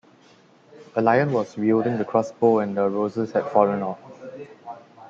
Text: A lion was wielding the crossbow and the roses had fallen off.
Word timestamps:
A 0.95 0.99
lion 0.99 1.31
was 1.31 1.55
wielding 1.55 1.99
the 1.99 2.05
crossbow 2.05 2.57
and 2.57 2.75
the 2.75 2.89
roses 2.89 3.33
had 3.33 3.45
fallen 3.51 3.83
off. 3.83 3.99